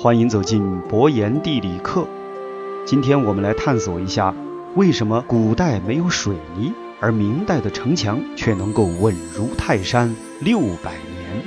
[0.00, 2.06] 欢迎走进博言地理课。
[2.86, 4.32] 今天我们来探索一下，
[4.76, 11.42] 为什么古代没有水泥，而明代的城墙却能够稳如泰山六百年？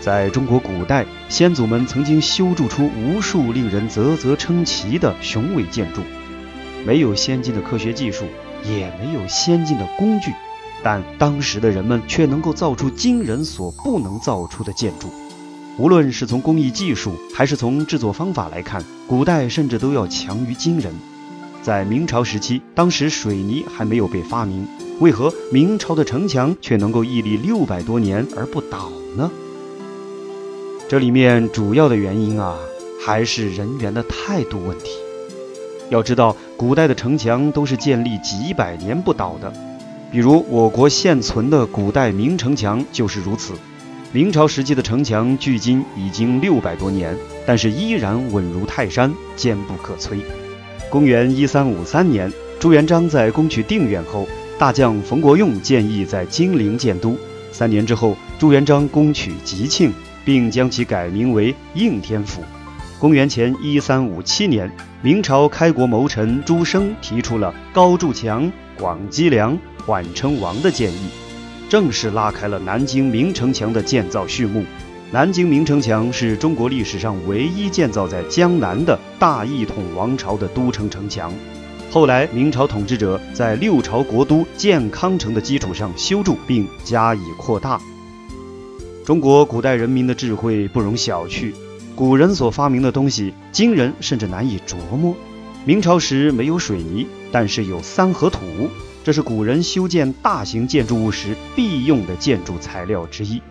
[0.00, 6.00] 在中国古代，先祖们曾经修筑出无数令人啧啧称奇的雄伟建筑。
[6.84, 8.24] 没有先进的科学技术，
[8.64, 10.32] 也没有先进的工具。
[10.82, 15.06] 但当时的人们却能够造出今人所不能造出的建筑，
[15.78, 20.92] 无论是从工艺技术，还是从制作方法来看，古代甚至都要强于今人。
[21.62, 24.66] 在明朝时期，当时水泥还没有被发明，
[25.00, 29.30] 为何明朝的城墙却能够屹立六百多年而不倒呢？
[30.88, 32.54] 这里面主要的原因啊，
[33.02, 34.90] 还是人员的态度问题。
[35.88, 39.50] 要知道，古代的城墙都是建立几百年不倒的。
[40.10, 43.54] 比如我国现存的古代明城墙就是如此。
[44.14, 50.18] 明朝时期的城墙距今已经六百多年，但是依然稳如泰山，坚不可摧。
[50.90, 57.16] 公元一三五三年，朱元璋在攻取定远后，大将冯国用建议在金陵建都。
[57.52, 59.90] 三年之后，朱元璋攻取吉庆，
[60.26, 62.42] 并将其改名为应天府。
[62.98, 69.58] 公元前一三五七年，明朝开国谋臣朱升提出了高筑墙、广积粮。
[69.84, 71.08] 缓称王的建议，
[71.72, 74.62] 正式拉开了南京明城墙的建造序幕。
[75.10, 81.32] 南京明城墙是中国历史上唯一建造在江南的大一统王朝的都城城墙。
[81.90, 87.80] 后来，明朝统治者在六朝国都建康城的基础上修筑并加以扩大。
[89.06, 91.54] 中国古代人民的智慧不容小觑，
[91.96, 95.16] 古人所发明的东西，今人甚至难以琢磨。
[95.64, 98.40] 明朝时没有水泥，但是有三合土。
[99.04, 103.42] 这是古人修建大型建筑物时必用的建筑材料之一。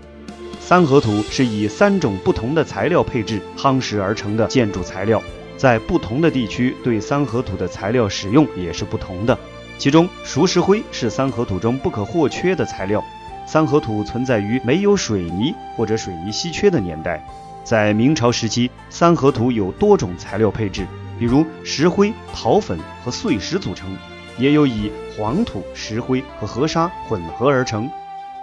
[0.59, 5.21] 三合土是以三种不同的材料配置夯实而成的建筑材料，
[5.57, 9.37] 在不同的地区对三合土的材料使用也是不同的。
[9.77, 13.03] 其中，熟石灰是三合土中不可或缺的材料。
[13.45, 17.21] 三合土存在于没有水泥或者水泥稀缺的年代。
[17.65, 20.85] 在明朝时期，三合土有多种材料配置，
[21.19, 23.89] 比如石灰、陶粉和碎石组成。
[24.37, 27.89] 也有以黄土、石灰和河沙混合而成，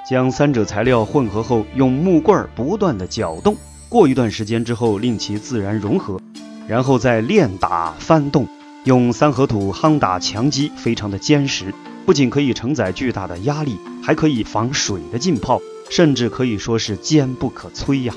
[0.09, 3.57] 将三者材料混合后，用木棍儿不断的搅动，
[3.89, 6.21] 过一段时间之后，令其自然融合，
[6.67, 8.47] 然后再练打翻动，
[8.85, 11.75] 用三合土夯打墙基，非常的坚实，
[12.05, 18.15] 不仅可以承载巨大的压力，还可以防水的浸泡，甚至可以说是坚不可摧呀。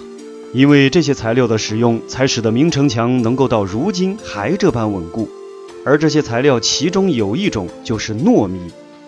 [0.53, 5.29] 因为这些材料的使用，才使得明城墙能够到如今还这般稳固。
[5.83, 8.59] 而这些材料，其中有一种就是糯米，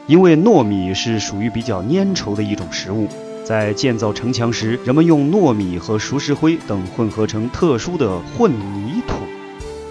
[0.07, 3.07] 因为糯米是属于比较粘稠的一种食物，
[3.45, 9.13] 在建造城墙时，人们用糯米和熟石灰等混合成特殊的混凝土，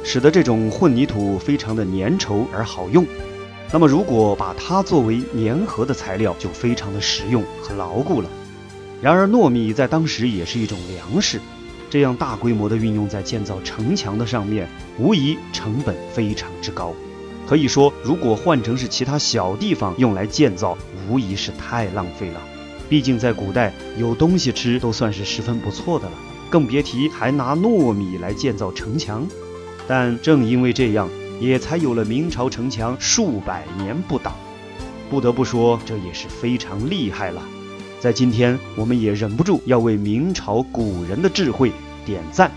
[0.03, 3.07] 使得这种混凝土非常的粘稠而好用。
[3.73, 8.29] 那么，如果把它作为粘合的材料，就非常的实用和牢固了。
[9.01, 11.41] 然而，糯米在当时也是一种粮食。
[11.93, 14.67] 这样大规模的运用在建造城墙的上面，
[14.99, 16.95] 无疑成本非常之高。
[17.47, 22.41] 可以说，如果换成是其他小地方用来建造，无疑是太浪费了。
[22.89, 26.13] 毕竟在古代，有东西吃都算是十分不错的了，
[26.49, 29.29] 更别提还拿糯米来建造城墙。
[29.87, 31.11] 但正因为这样，
[31.41, 34.35] 也才有了明朝城墙数百年不倒。
[35.11, 37.43] 不得不说，这也是非常厉害了。
[38.03, 41.71] 在今天，我们也忍不住要为明朝古人的智慧
[42.05, 42.51] 点赞。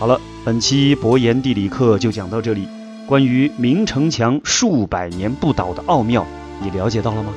[0.00, 2.66] 好了，本期博言地理课就讲到这里。
[3.06, 6.26] 关于明城墙数百年不倒的奥妙，
[6.60, 7.32] 你了解到了吗？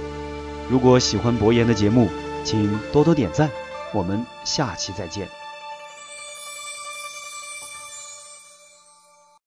[0.67, 2.09] 如果喜欢博言的节目，
[2.43, 3.47] 请多多点赞。
[3.93, 5.27] 我们下期再见。